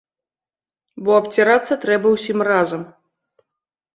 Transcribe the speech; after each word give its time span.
Бо 1.07 1.11
абцірацца 1.21 1.73
трэба 1.85 2.07
ўсім 2.15 2.37
разам. 2.49 2.81